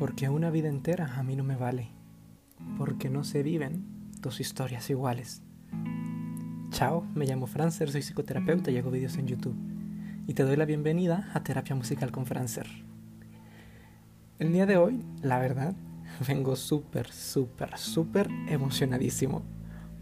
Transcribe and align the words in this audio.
Porque 0.00 0.30
una 0.30 0.48
vida 0.48 0.70
entera 0.70 1.18
a 1.18 1.22
mí 1.22 1.36
no 1.36 1.44
me 1.44 1.56
vale, 1.56 1.90
porque 2.78 3.10
no 3.10 3.22
se 3.22 3.42
viven 3.42 3.84
dos 4.22 4.40
historias 4.40 4.88
iguales. 4.88 5.42
Chao, 6.70 7.06
me 7.14 7.26
llamo 7.26 7.46
Francer, 7.46 7.92
soy 7.92 8.00
psicoterapeuta 8.00 8.70
y 8.70 8.78
hago 8.78 8.90
vídeos 8.90 9.18
en 9.18 9.26
YouTube. 9.26 9.54
Y 10.26 10.32
te 10.32 10.42
doy 10.42 10.56
la 10.56 10.64
bienvenida 10.64 11.30
a 11.34 11.42
Terapia 11.42 11.76
Musical 11.76 12.12
con 12.12 12.24
Francer. 12.24 12.66
El 14.38 14.54
día 14.54 14.64
de 14.64 14.78
hoy, 14.78 15.04
la 15.20 15.38
verdad, 15.38 15.74
vengo 16.26 16.56
súper, 16.56 17.12
súper, 17.12 17.76
súper 17.76 18.30
emocionadísimo. 18.48 19.42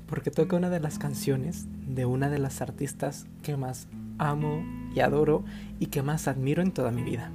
Porque 0.06 0.30
toca 0.30 0.54
una 0.54 0.70
de 0.70 0.78
las 0.78 1.00
canciones 1.00 1.66
de 1.88 2.06
una 2.06 2.30
de 2.30 2.38
las 2.38 2.62
artistas 2.62 3.26
que 3.42 3.56
más 3.56 3.88
amo 4.18 4.64
y 4.94 5.00
adoro 5.00 5.44
y 5.80 5.86
que 5.86 6.02
más 6.02 6.28
admiro 6.28 6.62
en 6.62 6.70
toda 6.70 6.92
mi 6.92 7.02
vida. 7.02 7.32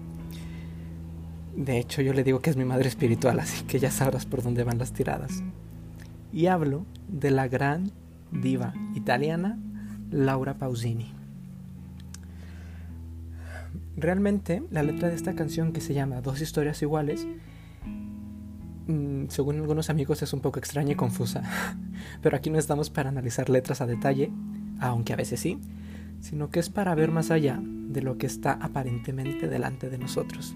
De 1.55 1.77
hecho, 1.77 2.01
yo 2.01 2.13
le 2.13 2.23
digo 2.23 2.39
que 2.39 2.49
es 2.49 2.57
mi 2.57 2.65
madre 2.65 2.87
espiritual, 2.89 3.39
así 3.39 3.63
que 3.65 3.79
ya 3.79 3.91
sabrás 3.91 4.25
por 4.25 4.41
dónde 4.41 4.63
van 4.63 4.79
las 4.79 4.91
tiradas. 4.91 5.43
Y 6.31 6.47
hablo 6.47 6.85
de 7.07 7.29
la 7.29 7.47
gran 7.47 7.91
diva 8.31 8.73
italiana 8.95 9.59
Laura 10.09 10.55
Pausini. 10.55 11.13
Realmente, 13.95 14.63
la 14.71 14.81
letra 14.81 15.09
de 15.09 15.15
esta 15.15 15.35
canción 15.35 15.71
que 15.71 15.81
se 15.81 15.93
llama 15.93 16.21
Dos 16.21 16.41
historias 16.41 16.81
iguales, 16.81 17.27
mm, 18.87 19.25
según 19.27 19.57
algunos 19.57 19.91
amigos 19.91 20.23
es 20.23 20.33
un 20.33 20.39
poco 20.39 20.57
extraña 20.57 20.93
y 20.93 20.95
confusa, 20.95 21.43
pero 22.23 22.35
aquí 22.35 22.49
no 22.49 22.57
estamos 22.57 22.89
para 22.89 23.09
analizar 23.09 23.49
letras 23.49 23.81
a 23.81 23.85
detalle, 23.85 24.31
aunque 24.79 25.13
a 25.13 25.17
veces 25.17 25.39
sí, 25.39 25.59
sino 26.19 26.49
que 26.49 26.59
es 26.59 26.69
para 26.69 26.95
ver 26.95 27.11
más 27.11 27.29
allá 27.29 27.59
de 27.61 28.01
lo 28.01 28.17
que 28.17 28.25
está 28.25 28.53
aparentemente 28.53 29.47
delante 29.47 29.91
de 29.91 29.99
nosotros. 29.99 30.55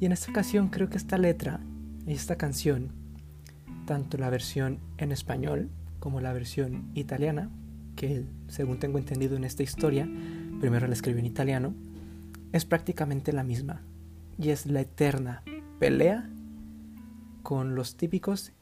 Y 0.00 0.06
en 0.06 0.12
esta 0.12 0.30
ocasión 0.30 0.68
creo 0.68 0.88
que 0.88 0.96
esta 0.96 1.18
letra, 1.18 1.60
esta 2.06 2.36
canción, 2.36 2.92
tanto 3.86 4.18
la 4.18 4.30
versión 4.30 4.80
en 4.98 5.12
español 5.12 5.70
como 6.00 6.20
la 6.20 6.32
versión 6.32 6.90
italiana, 6.94 7.50
que 7.96 8.24
según 8.48 8.78
tengo 8.78 8.98
entendido 8.98 9.36
en 9.36 9.44
esta 9.44 9.62
historia, 9.62 10.08
primero 10.60 10.86
la 10.86 10.94
escribí 10.94 11.20
en 11.20 11.26
italiano, 11.26 11.74
es 12.52 12.64
prácticamente 12.64 13.32
la 13.32 13.44
misma. 13.44 13.82
Y 14.38 14.50
es 14.50 14.66
la 14.66 14.80
eterna 14.80 15.42
pelea 15.78 16.28
con 17.42 17.74
los 17.74 17.96
típicos, 17.96 18.52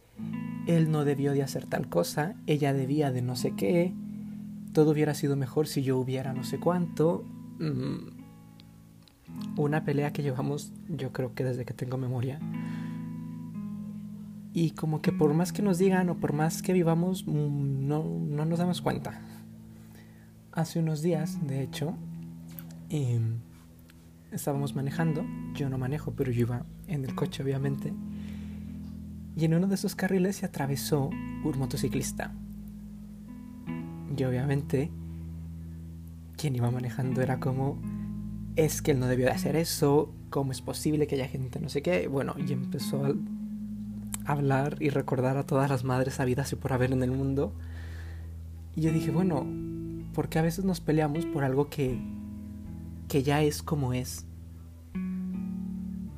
él 0.66 0.90
no 0.90 1.04
debió 1.04 1.32
de 1.32 1.42
hacer 1.42 1.66
tal 1.66 1.88
cosa, 1.88 2.34
ella 2.46 2.72
debía 2.72 3.10
de 3.10 3.22
no 3.22 3.36
sé 3.36 3.54
qué, 3.56 3.94
todo 4.72 4.90
hubiera 4.90 5.14
sido 5.14 5.36
mejor 5.36 5.66
si 5.66 5.82
yo 5.82 5.98
hubiera 5.98 6.32
no 6.32 6.44
sé 6.44 6.58
cuánto. 6.58 7.24
Mm, 7.58 8.21
una 9.56 9.84
pelea 9.84 10.12
que 10.12 10.22
llevamos 10.22 10.72
yo 10.88 11.12
creo 11.12 11.34
que 11.34 11.44
desde 11.44 11.64
que 11.64 11.74
tengo 11.74 11.96
memoria. 11.98 12.38
Y 14.54 14.72
como 14.72 15.00
que 15.00 15.12
por 15.12 15.32
más 15.32 15.52
que 15.52 15.62
nos 15.62 15.78
digan 15.78 16.10
o 16.10 16.16
por 16.18 16.32
más 16.32 16.62
que 16.62 16.72
vivamos, 16.72 17.26
mm, 17.26 17.86
no, 17.86 18.04
no 18.04 18.44
nos 18.44 18.58
damos 18.58 18.82
cuenta. 18.82 19.20
Hace 20.52 20.78
unos 20.78 21.00
días, 21.00 21.38
de 21.46 21.62
hecho, 21.62 21.94
em, 22.90 23.38
estábamos 24.30 24.74
manejando, 24.74 25.24
yo 25.54 25.70
no 25.70 25.78
manejo, 25.78 26.12
pero 26.12 26.30
yo 26.30 26.42
iba 26.42 26.66
en 26.86 27.04
el 27.04 27.14
coche 27.14 27.42
obviamente, 27.42 27.94
y 29.34 29.46
en 29.46 29.54
uno 29.54 29.66
de 29.66 29.76
esos 29.76 29.94
carriles 29.94 30.36
se 30.36 30.46
atravesó 30.46 31.08
un 31.08 31.58
motociclista. 31.58 32.32
Y 34.14 34.24
obviamente, 34.24 34.90
quien 36.36 36.54
iba 36.54 36.70
manejando 36.70 37.22
era 37.22 37.40
como, 37.40 37.80
es 38.56 38.82
que 38.82 38.92
él 38.92 39.00
no 39.00 39.06
debió 39.06 39.26
de 39.26 39.32
hacer 39.32 39.56
eso, 39.56 40.12
cómo 40.30 40.52
es 40.52 40.60
posible 40.60 41.06
que 41.06 41.14
haya 41.16 41.28
gente 41.28 41.60
no 41.60 41.68
sé 41.68 41.82
qué, 41.82 42.08
bueno, 42.08 42.34
y 42.36 42.52
empezó 42.52 43.04
a 43.04 43.14
hablar 44.24 44.76
y 44.80 44.90
recordar 44.90 45.36
a 45.36 45.44
todas 45.44 45.70
las 45.70 45.84
madres 45.84 46.20
habidas 46.20 46.52
y 46.52 46.56
por 46.56 46.72
haber 46.72 46.92
en 46.92 47.02
el 47.02 47.10
mundo. 47.10 47.52
Y 48.74 48.82
yo 48.82 48.92
dije, 48.92 49.10
bueno, 49.10 49.46
porque 50.14 50.38
a 50.38 50.42
veces 50.42 50.64
nos 50.64 50.80
peleamos 50.80 51.26
por 51.26 51.44
algo 51.44 51.68
que, 51.68 51.98
que 53.08 53.22
ya 53.22 53.42
es 53.42 53.62
como 53.62 53.92
es. 53.92 54.26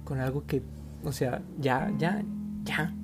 Con 0.04 0.20
algo 0.20 0.46
que, 0.46 0.62
o 1.04 1.12
sea, 1.12 1.42
ya, 1.58 1.92
ya, 1.98 2.22
ya. 2.64 2.94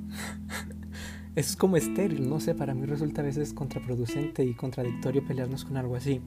es 1.34 1.56
como 1.56 1.76
estéril, 1.76 2.28
no 2.28 2.40
sé, 2.40 2.54
para 2.54 2.74
mí 2.74 2.86
resulta 2.86 3.22
a 3.22 3.24
veces 3.24 3.52
contraproducente 3.52 4.44
y 4.44 4.54
contradictorio 4.54 5.24
pelearnos 5.24 5.64
con 5.64 5.76
algo 5.76 5.96
así. 5.96 6.20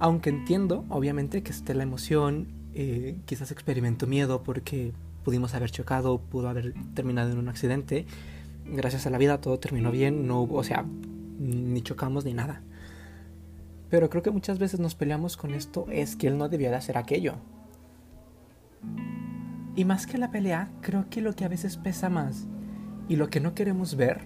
Aunque 0.00 0.30
entiendo, 0.30 0.86
obviamente, 0.88 1.42
que 1.42 1.52
esté 1.52 1.74
la 1.74 1.82
emoción, 1.82 2.48
eh, 2.74 3.18
quizás 3.26 3.50
experimento 3.52 4.06
miedo 4.06 4.42
porque 4.42 4.92
pudimos 5.24 5.54
haber 5.54 5.70
chocado, 5.70 6.18
pudo 6.18 6.48
haber 6.48 6.72
terminado 6.94 7.30
en 7.30 7.38
un 7.38 7.50
accidente. 7.50 8.06
Gracias 8.64 9.06
a 9.06 9.10
la 9.10 9.18
vida 9.18 9.42
todo 9.42 9.58
terminó 9.58 9.90
bien, 9.90 10.26
no 10.26 10.40
hubo, 10.40 10.56
o 10.56 10.64
sea, 10.64 10.86
ni 11.38 11.82
chocamos 11.82 12.24
ni 12.24 12.32
nada. 12.32 12.62
Pero 13.90 14.08
creo 14.08 14.22
que 14.22 14.30
muchas 14.30 14.58
veces 14.58 14.80
nos 14.80 14.94
peleamos 14.94 15.36
con 15.36 15.52
esto, 15.52 15.86
es 15.90 16.16
que 16.16 16.28
él 16.28 16.38
no 16.38 16.48
debía 16.48 16.70
de 16.70 16.76
hacer 16.76 16.96
aquello. 16.96 17.34
Y 19.76 19.84
más 19.84 20.06
que 20.06 20.16
la 20.16 20.30
pelea, 20.30 20.70
creo 20.80 21.10
que 21.10 21.20
lo 21.20 21.34
que 21.34 21.44
a 21.44 21.48
veces 21.48 21.76
pesa 21.76 22.08
más 22.08 22.46
y 23.06 23.16
lo 23.16 23.28
que 23.28 23.40
no 23.40 23.54
queremos 23.54 23.96
ver 23.96 24.20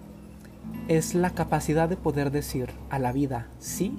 es 0.86 1.14
la 1.14 1.30
capacidad 1.30 1.88
de 1.88 1.96
poder 1.96 2.30
decir 2.30 2.70
a 2.90 3.00
la 3.00 3.12
vida 3.12 3.48
sí, 3.58 3.96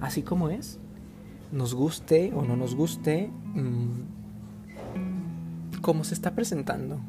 así 0.00 0.22
como 0.22 0.50
es, 0.50 0.78
nos 1.52 1.74
guste 1.74 2.32
o 2.34 2.42
no 2.42 2.56
nos 2.56 2.74
guste, 2.74 3.30
mm, 3.54 4.00
como 5.80 6.04
se 6.04 6.14
está 6.14 6.34
presentando. 6.34 7.00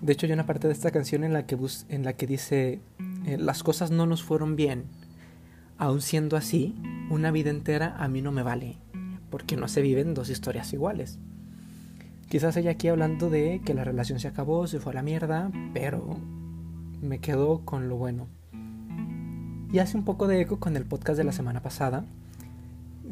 De 0.00 0.12
hecho, 0.12 0.26
hay 0.26 0.32
una 0.32 0.46
parte 0.46 0.66
de 0.66 0.72
esta 0.72 0.90
canción 0.90 1.24
en 1.24 1.32
la 1.32 1.46
que, 1.46 1.56
en 1.88 2.04
la 2.04 2.12
que 2.14 2.26
dice, 2.26 2.80
eh, 3.24 3.38
las 3.38 3.62
cosas 3.62 3.90
no 3.90 4.06
nos 4.06 4.22
fueron 4.22 4.56
bien. 4.56 4.84
Aun 5.78 6.00
siendo 6.00 6.36
así, 6.36 6.74
una 7.10 7.30
vida 7.30 7.50
entera 7.50 7.96
a 7.96 8.08
mí 8.08 8.20
no 8.22 8.32
me 8.32 8.42
vale, 8.42 8.78
porque 9.30 9.56
no 9.56 9.68
se 9.68 9.82
viven 9.82 10.14
dos 10.14 10.28
historias 10.28 10.72
iguales. 10.72 11.18
Quizás 12.28 12.56
ella 12.56 12.72
aquí 12.72 12.88
hablando 12.88 13.30
de 13.30 13.60
que 13.64 13.74
la 13.74 13.84
relación 13.84 14.18
se 14.18 14.28
acabó, 14.28 14.66
se 14.66 14.80
fue 14.80 14.92
a 14.92 14.96
la 14.96 15.02
mierda, 15.02 15.50
pero 15.74 16.16
me 17.00 17.18
quedo 17.18 17.64
con 17.64 17.88
lo 17.88 17.96
bueno. 17.96 18.26
Y 19.72 19.78
hace 19.78 19.96
un 19.96 20.04
poco 20.04 20.26
de 20.26 20.40
eco 20.40 20.58
con 20.58 20.76
el 20.76 20.84
podcast 20.84 21.18
de 21.18 21.24
la 21.24 21.32
semana 21.32 21.62
pasada, 21.62 22.04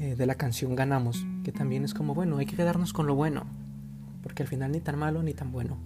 eh, 0.01 0.17
de 0.17 0.25
la 0.25 0.35
canción 0.35 0.75
Ganamos, 0.75 1.27
que 1.45 1.53
también 1.53 1.85
es 1.85 1.93
como, 1.93 2.15
bueno, 2.15 2.39
hay 2.39 2.47
que 2.47 2.57
quedarnos 2.57 2.95
con 2.95 3.07
lo 3.07 3.15
bueno, 3.15 3.45
porque 4.23 4.43
al 4.43 4.49
final 4.49 4.73
ni 4.73 4.81
tan 4.81 4.99
malo 4.99 5.23
ni 5.23 5.35
tan 5.35 5.53
bueno. 5.53 5.77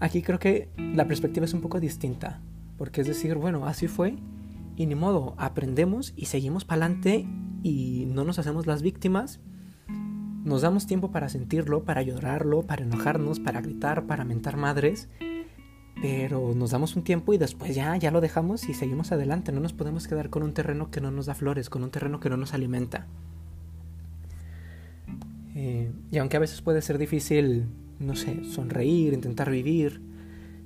Aquí 0.00 0.20
creo 0.20 0.38
que 0.38 0.68
la 0.76 1.08
perspectiva 1.08 1.46
es 1.46 1.54
un 1.54 1.62
poco 1.62 1.80
distinta, 1.80 2.42
porque 2.76 3.00
es 3.00 3.06
decir, 3.06 3.36
bueno, 3.36 3.66
así 3.66 3.88
fue, 3.88 4.18
y 4.76 4.84
ni 4.84 4.94
modo, 4.94 5.34
aprendemos 5.38 6.12
y 6.14 6.26
seguimos 6.26 6.66
para 6.66 6.84
adelante 6.84 7.26
y 7.62 8.04
no 8.06 8.24
nos 8.24 8.38
hacemos 8.38 8.66
las 8.66 8.82
víctimas. 8.82 9.40
Nos 10.44 10.60
damos 10.60 10.86
tiempo 10.86 11.10
para 11.10 11.30
sentirlo, 11.30 11.84
para 11.84 12.02
llorarlo, 12.02 12.62
para 12.62 12.82
enojarnos, 12.82 13.40
para 13.40 13.62
gritar, 13.62 14.06
para 14.06 14.26
mentar 14.26 14.58
madres. 14.58 15.08
Pero 16.00 16.54
nos 16.54 16.70
damos 16.70 16.94
un 16.94 17.02
tiempo 17.02 17.32
y 17.32 17.38
después 17.38 17.74
ya, 17.74 17.96
ya 17.96 18.10
lo 18.10 18.20
dejamos 18.20 18.68
y 18.68 18.74
seguimos 18.74 19.12
adelante. 19.12 19.52
No 19.52 19.60
nos 19.60 19.72
podemos 19.72 20.06
quedar 20.06 20.30
con 20.30 20.42
un 20.42 20.52
terreno 20.52 20.90
que 20.90 21.00
no 21.00 21.10
nos 21.10 21.26
da 21.26 21.34
flores, 21.34 21.70
con 21.70 21.82
un 21.82 21.90
terreno 21.90 22.20
que 22.20 22.28
no 22.28 22.36
nos 22.36 22.52
alimenta. 22.52 23.06
Eh, 25.54 25.90
y 26.10 26.18
aunque 26.18 26.36
a 26.36 26.40
veces 26.40 26.60
puede 26.60 26.82
ser 26.82 26.98
difícil, 26.98 27.66
no 27.98 28.14
sé, 28.14 28.44
sonreír, 28.44 29.14
intentar 29.14 29.50
vivir, 29.50 30.02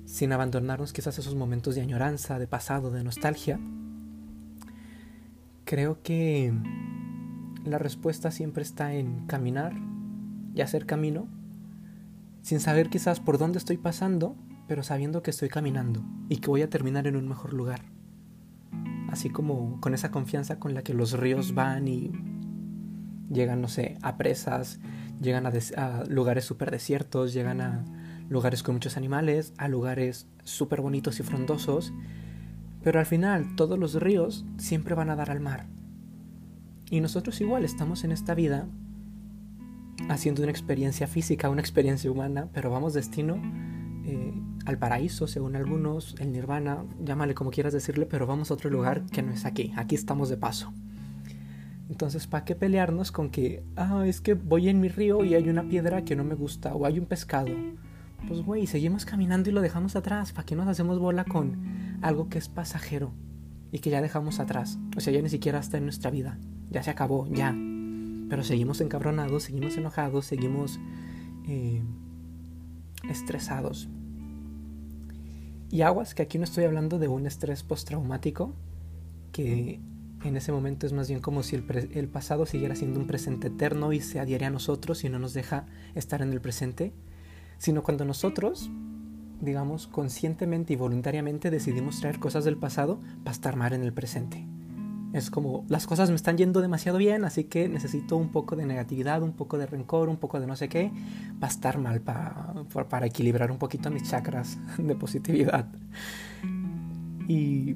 sin 0.05 0.33
abandonarnos 0.33 0.91
quizás 0.91 1.17
esos 1.17 1.35
momentos 1.35 1.75
de 1.75 1.81
añoranza, 1.81 2.37
de 2.37 2.47
pasado, 2.47 2.91
de 2.91 3.01
nostalgia, 3.01 3.57
creo 5.63 6.01
que 6.03 6.51
la 7.63 7.77
respuesta 7.77 8.31
siempre 8.31 8.63
está 8.63 8.93
en 8.93 9.25
caminar 9.27 9.73
y 10.53 10.59
hacer 10.59 10.85
camino, 10.85 11.29
sin 12.41 12.59
saber 12.59 12.89
quizás 12.89 13.21
por 13.21 13.37
dónde 13.37 13.59
estoy 13.59 13.77
pasando, 13.77 14.35
pero 14.71 14.83
sabiendo 14.83 15.21
que 15.21 15.31
estoy 15.31 15.49
caminando 15.49 16.01
y 16.29 16.37
que 16.37 16.47
voy 16.47 16.61
a 16.61 16.69
terminar 16.69 17.05
en 17.05 17.17
un 17.17 17.27
mejor 17.27 17.51
lugar. 17.51 17.81
Así 19.09 19.29
como 19.29 19.81
con 19.81 19.93
esa 19.93 20.11
confianza 20.11 20.59
con 20.59 20.73
la 20.73 20.81
que 20.81 20.93
los 20.93 21.11
ríos 21.11 21.53
van 21.53 21.89
y 21.89 22.13
llegan, 23.29 23.59
no 23.59 23.67
sé, 23.67 23.97
a 24.01 24.15
presas, 24.15 24.79
llegan 25.21 25.45
a, 25.45 26.05
lugares 26.05 26.45
súper 26.45 26.71
desiertos, 26.71 27.33
llegan 27.33 27.59
a 27.59 27.83
lugares 28.29 28.63
con 28.63 28.75
muchos 28.75 28.95
animales, 28.95 29.51
a 29.57 29.67
lugares 29.67 30.25
súper 30.45 30.79
bonitos 30.79 31.19
y 31.19 31.23
frondosos, 31.23 31.91
pero 32.81 33.01
al 33.01 33.05
final 33.05 33.57
todos 33.57 33.77
los 33.77 33.95
ríos 33.95 34.45
siempre 34.55 34.95
van 34.95 35.09
a 35.09 35.17
dar 35.17 35.31
al 35.31 35.41
mar. 35.41 35.67
Y 36.89 37.01
nosotros 37.01 37.41
igual 37.41 37.65
estamos 37.65 38.05
en 38.05 38.13
esta 38.13 38.35
vida 38.35 38.69
haciendo 40.07 40.43
una 40.43 40.51
experiencia 40.51 41.07
física, 41.07 41.49
una 41.49 41.59
experiencia 41.59 42.09
humana, 42.09 42.47
pero 42.53 42.71
vamos 42.71 42.93
destino 42.93 43.35
eh, 44.05 44.33
al 44.65 44.77
paraíso, 44.77 45.27
según 45.27 45.55
algunos, 45.55 46.15
el 46.19 46.31
nirvana, 46.31 46.83
llámale 47.03 47.33
como 47.33 47.51
quieras 47.51 47.73
decirle, 47.73 48.05
pero 48.05 48.27
vamos 48.27 48.51
a 48.51 48.53
otro 48.53 48.69
lugar 48.69 49.05
que 49.05 49.21
no 49.21 49.31
es 49.31 49.45
aquí, 49.45 49.73
aquí 49.75 49.95
estamos 49.95 50.29
de 50.29 50.37
paso. 50.37 50.73
Entonces, 51.89 52.25
¿para 52.25 52.45
qué 52.45 52.55
pelearnos 52.55 53.11
con 53.11 53.29
que, 53.29 53.63
ah, 53.75 54.03
es 54.05 54.21
que 54.21 54.33
voy 54.33 54.69
en 54.69 54.79
mi 54.79 54.87
río 54.87 55.25
y 55.25 55.35
hay 55.35 55.49
una 55.49 55.67
piedra 55.67 56.03
que 56.03 56.15
no 56.15 56.23
me 56.23 56.35
gusta 56.35 56.73
o 56.73 56.85
hay 56.85 56.97
un 56.99 57.05
pescado? 57.05 57.51
Pues, 58.27 58.41
güey, 58.41 58.65
seguimos 58.65 59.03
caminando 59.03 59.49
y 59.49 59.53
lo 59.53 59.59
dejamos 59.59 59.97
atrás. 59.97 60.31
¿Para 60.31 60.45
qué 60.45 60.55
nos 60.55 60.69
hacemos 60.69 60.99
bola 60.99 61.25
con 61.25 61.97
algo 62.01 62.29
que 62.29 62.37
es 62.37 62.47
pasajero 62.47 63.11
y 63.73 63.79
que 63.79 63.89
ya 63.89 64.01
dejamos 64.01 64.39
atrás? 64.39 64.79
O 64.95 65.01
sea, 65.01 65.11
ya 65.11 65.21
ni 65.21 65.27
siquiera 65.27 65.59
está 65.59 65.77
en 65.77 65.83
nuestra 65.83 66.11
vida. 66.11 66.39
Ya 66.69 66.81
se 66.81 66.91
acabó, 66.91 67.27
ya. 67.27 67.53
Pero 68.29 68.43
seguimos 68.43 68.79
encabronados, 68.79 69.43
seguimos 69.43 69.75
enojados, 69.75 70.25
seguimos 70.25 70.79
eh, 71.45 71.83
estresados. 73.09 73.89
Y 75.71 75.83
aguas, 75.83 76.13
que 76.13 76.21
aquí 76.21 76.37
no 76.37 76.43
estoy 76.43 76.65
hablando 76.65 76.99
de 76.99 77.07
un 77.07 77.25
estrés 77.25 77.63
postraumático, 77.63 78.53
que 79.31 79.79
en 80.25 80.35
ese 80.35 80.51
momento 80.51 80.85
es 80.85 80.91
más 80.91 81.07
bien 81.07 81.21
como 81.21 81.43
si 81.43 81.55
el, 81.55 82.09
pasado 82.09 82.45
siguiera 82.45 82.75
siendo 82.75 82.99
un 82.99 83.07
presente 83.07 83.47
eterno 83.47 83.93
y 83.93 84.01
se 84.01 84.19
adhiere 84.19 84.45
a 84.45 84.49
nosotros 84.49 85.05
y 85.05 85.09
no 85.09 85.17
nos 85.17 85.33
deja 85.33 85.65
estar 85.95 86.21
en 86.21 86.33
el 86.33 86.41
presente, 86.41 86.91
sino 87.57 87.83
cuando 87.83 88.03
nosotros, 88.03 88.69
digamos, 89.39 89.87
conscientemente 89.87 90.73
y 90.73 90.75
voluntariamente 90.75 91.49
decidimos 91.49 92.01
traer 92.01 92.19
cosas 92.19 92.43
del 92.43 92.57
pasado 92.57 92.99
para 93.23 93.31
estar 93.31 93.55
mal 93.55 93.71
en 93.71 93.83
el 93.83 93.93
presente. 93.93 94.45
Es 95.13 95.29
como, 95.29 95.65
las 95.67 95.87
cosas 95.87 96.09
me 96.09 96.15
están 96.15 96.37
yendo 96.37 96.61
demasiado 96.61 96.97
bien, 96.97 97.25
así 97.25 97.43
que 97.43 97.67
necesito 97.67 98.15
un 98.15 98.29
poco 98.29 98.55
de 98.55 98.65
negatividad, 98.65 99.21
un 99.21 99.33
poco 99.33 99.57
de 99.57 99.65
rencor, 99.65 100.07
un 100.07 100.17
poco 100.17 100.39
de 100.39 100.47
no 100.47 100.55
sé 100.55 100.69
qué, 100.69 100.91
para 101.39 101.51
estar 101.51 101.77
mal, 101.77 102.01
para 102.01 103.05
equilibrar 103.05 103.51
un 103.51 103.57
poquito 103.57 103.91
mis 103.91 104.09
chakras 104.09 104.57
de 104.77 104.95
positividad. 104.95 105.67
Y 107.27 107.75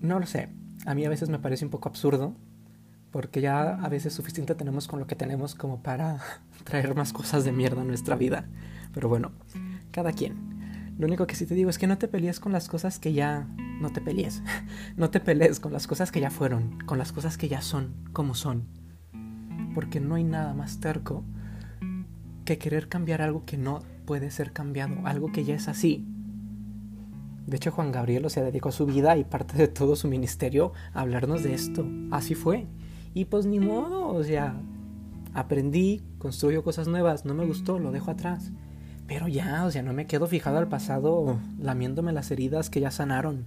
no 0.00 0.20
lo 0.20 0.26
sé, 0.26 0.50
a 0.84 0.94
mí 0.94 1.04
a 1.04 1.08
veces 1.08 1.30
me 1.30 1.38
parece 1.38 1.64
un 1.64 1.70
poco 1.70 1.88
absurdo, 1.88 2.34
porque 3.10 3.40
ya 3.40 3.74
a 3.82 3.88
veces 3.88 4.12
suficiente 4.12 4.54
tenemos 4.54 4.88
con 4.88 5.00
lo 5.00 5.06
que 5.06 5.16
tenemos 5.16 5.54
como 5.54 5.82
para 5.82 6.20
traer 6.64 6.94
más 6.94 7.12
cosas 7.12 7.44
de 7.44 7.52
mierda 7.52 7.80
a 7.80 7.84
nuestra 7.84 8.16
vida. 8.16 8.44
Pero 8.92 9.08
bueno, 9.08 9.32
cada 9.90 10.12
quien. 10.12 10.94
Lo 10.98 11.06
único 11.06 11.26
que 11.26 11.34
sí 11.34 11.46
te 11.46 11.54
digo 11.54 11.70
es 11.70 11.78
que 11.78 11.86
no 11.86 11.96
te 11.96 12.08
pelees 12.08 12.40
con 12.40 12.52
las 12.52 12.68
cosas 12.68 12.98
que 12.98 13.12
ya... 13.12 13.46
No 13.80 13.90
te 13.90 14.00
pelees. 14.00 14.42
No 14.96 15.10
te 15.10 15.20
pelees 15.20 15.58
con 15.60 15.72
las 15.72 15.86
cosas 15.86 16.12
que 16.12 16.20
ya 16.20 16.30
fueron, 16.30 16.78
con 16.86 16.98
las 16.98 17.12
cosas 17.12 17.38
que 17.38 17.48
ya 17.48 17.62
son, 17.62 17.94
como 18.12 18.34
son. 18.34 18.66
Porque 19.74 20.00
no 20.00 20.16
hay 20.16 20.24
nada 20.24 20.54
más 20.54 20.80
terco 20.80 21.24
que 22.44 22.58
querer 22.58 22.88
cambiar 22.88 23.22
algo 23.22 23.44
que 23.44 23.56
no 23.56 23.80
puede 24.04 24.30
ser 24.30 24.52
cambiado, 24.52 24.94
algo 25.04 25.32
que 25.32 25.44
ya 25.44 25.54
es 25.54 25.68
así. 25.68 26.06
De 27.46 27.56
hecho, 27.56 27.70
Juan 27.70 27.92
Gabriel, 27.92 28.26
o 28.26 28.28
sea, 28.28 28.42
dedicó 28.42 28.70
su 28.70 28.86
vida 28.86 29.16
y 29.16 29.24
parte 29.24 29.56
de 29.56 29.68
todo 29.68 29.96
su 29.96 30.08
ministerio 30.08 30.72
a 30.92 31.00
hablarnos 31.00 31.42
de 31.42 31.54
esto. 31.54 31.86
Así 32.10 32.34
fue. 32.34 32.66
Y 33.14 33.24
pues 33.24 33.46
ni 33.46 33.58
modo, 33.58 34.08
o 34.08 34.22
sea, 34.22 34.60
aprendí, 35.32 36.02
construyo 36.18 36.62
cosas 36.62 36.86
nuevas, 36.86 37.24
no 37.24 37.34
me 37.34 37.46
gustó, 37.46 37.78
lo 37.78 37.92
dejo 37.92 38.10
atrás. 38.10 38.52
Pero 39.06 39.26
ya, 39.26 39.64
o 39.64 39.70
sea, 39.70 39.82
no 39.82 39.92
me 39.92 40.06
quedo 40.06 40.26
fijado 40.26 40.58
al 40.58 40.68
pasado 40.68 41.40
lamiéndome 41.58 42.12
las 42.12 42.30
heridas 42.30 42.70
que 42.70 42.80
ya 42.80 42.92
sanaron, 42.92 43.46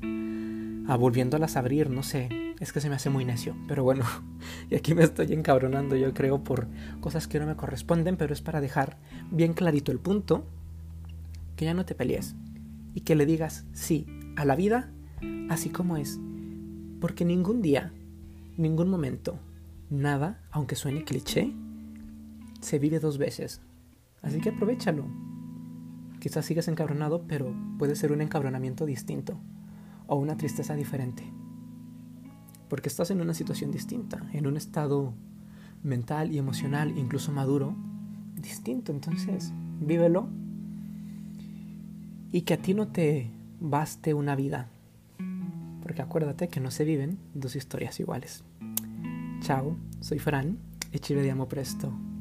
a 0.88 0.98
volviéndolas 0.98 1.56
a 1.56 1.60
abrir, 1.60 1.90
no 1.90 2.04
sé. 2.04 2.30
Es 2.60 2.72
que 2.72 2.82
se 2.82 2.90
me 2.90 2.96
hace 2.96 3.10
muy 3.10 3.26
necio, 3.26 3.56
pero 3.68 3.84
bueno, 3.84 4.06
y 4.70 4.76
aquí 4.76 4.94
me 4.94 5.04
estoy 5.04 5.34
encabronando, 5.34 5.96
yo 5.96 6.14
creo, 6.14 6.44
por 6.44 6.68
cosas 7.02 7.28
que 7.28 7.40
no 7.40 7.46
me 7.46 7.56
corresponden, 7.56 8.18
pero 8.18 8.34
es 8.34 8.42
para 8.42 8.62
dejar 8.62 8.98
bien 9.32 9.54
clarito 9.54 9.92
el 9.92 10.00
punto, 10.00 10.46
que 11.56 11.66
ya 11.66 11.74
no 11.74 11.86
te 11.86 11.96
pelees, 11.96 12.36
y 12.94 13.02
que 13.02 13.16
le 13.16 13.26
digas 13.26 13.66
sí 13.74 14.06
a 14.36 14.46
la 14.46 14.56
vida 14.56 14.92
así 15.50 15.70
como 15.70 15.98
es. 15.98 16.20
Porque 17.00 17.26
ningún 17.26 17.62
día, 17.62 17.92
ningún 18.58 18.90
momento, 18.90 19.40
nada, 19.90 20.42
aunque 20.52 20.76
suene 20.76 21.04
cliché, 21.04 21.54
se 22.62 22.80
vive 22.80 23.00
dos 23.00 23.18
veces. 23.18 23.62
Así 24.22 24.40
que 24.40 24.50
aprovechalo. 24.50 25.06
Quizás 26.20 26.46
sigas 26.46 26.70
encabronado, 26.70 27.26
pero 27.28 27.54
puede 27.78 27.98
ser 27.98 28.14
un 28.14 28.22
encabronamiento 28.22 28.86
distinto 28.86 29.38
o 30.08 30.16
una 30.16 30.38
tristeza 30.38 30.76
diferente. 30.76 31.24
Porque 32.70 32.90
estás 32.90 33.12
en 33.12 33.22
una 33.22 33.34
situación 33.34 33.72
distinta, 33.72 34.22
en 34.34 34.48
un 34.48 34.58
estado 34.58 35.14
mental 35.84 36.32
y 36.32 36.38
emocional, 36.38 36.98
incluso 36.98 37.32
maduro, 37.32 37.76
distinto. 38.36 38.92
Entonces, 38.92 39.54
vívelo 39.80 40.28
y 42.32 42.42
que 42.42 42.56
a 42.56 42.58
ti 42.58 42.74
no 42.74 42.88
te 42.88 43.32
baste 43.60 44.14
una 44.14 44.36
vida. 44.36 44.70
Porque 45.82 46.02
acuérdate 46.02 46.48
que 46.48 46.60
no 46.60 46.72
se 46.72 46.86
viven 46.86 47.20
dos 47.34 47.56
historias 47.56 48.00
iguales. 48.00 48.44
Chao, 49.42 49.76
soy 50.00 50.20
Fran, 50.20 50.58
e 50.92 51.00
ci 51.00 51.14
vediamo 51.14 51.48
presto. 51.48 52.13